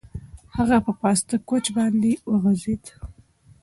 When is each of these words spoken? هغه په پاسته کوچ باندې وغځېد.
هغه 0.55 0.77
په 0.85 0.91
پاسته 1.01 1.35
کوچ 1.49 1.65
باندې 1.77 2.11
وغځېد. 2.31 2.83